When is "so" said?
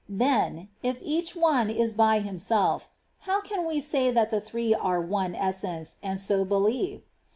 6.19-6.43